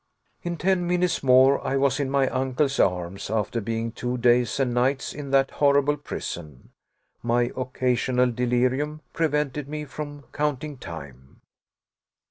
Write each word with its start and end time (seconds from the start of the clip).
In 0.41 0.57
ten 0.57 0.87
minutes 0.87 1.21
more 1.21 1.63
I 1.63 1.77
was 1.77 1.99
in 1.99 2.09
my 2.09 2.27
uncle's 2.29 2.79
arms, 2.79 3.29
after 3.29 3.61
being 3.61 3.91
two 3.91 4.17
days 4.17 4.59
and 4.59 4.73
nights 4.73 5.13
in 5.13 5.29
that 5.29 5.51
horrible 5.51 5.95
prison. 5.95 6.71
My 7.21 7.51
occasional 7.55 8.31
delirium 8.31 9.01
prevented 9.13 9.69
me 9.69 9.85
from 9.85 10.23
counting 10.33 10.79
time. 10.79 11.41